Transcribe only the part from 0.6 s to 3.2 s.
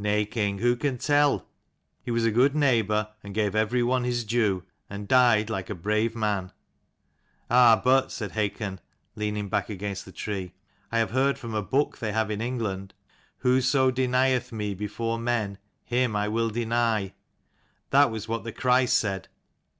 can tell? He was a good neighbour,